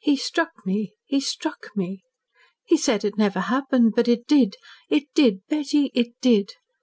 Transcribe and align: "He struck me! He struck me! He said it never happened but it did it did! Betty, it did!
"He 0.00 0.16
struck 0.16 0.52
me! 0.64 0.94
He 1.04 1.20
struck 1.20 1.68
me! 1.76 2.00
He 2.64 2.78
said 2.78 3.04
it 3.04 3.18
never 3.18 3.40
happened 3.40 3.92
but 3.94 4.08
it 4.08 4.26
did 4.26 4.54
it 4.88 5.04
did! 5.14 5.42
Betty, 5.50 5.90
it 5.92 6.14
did! 6.22 6.54